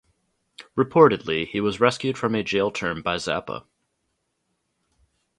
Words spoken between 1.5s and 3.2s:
was rescued from a jail term by